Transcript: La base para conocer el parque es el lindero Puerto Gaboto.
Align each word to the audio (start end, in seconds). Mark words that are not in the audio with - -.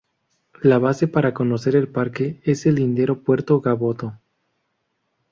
La 0.63 0.79
base 0.79 1.07
para 1.07 1.31
conocer 1.35 1.75
el 1.75 1.87
parque 1.87 2.41
es 2.43 2.65
el 2.65 2.73
lindero 2.73 3.21
Puerto 3.21 3.61
Gaboto. 3.61 4.17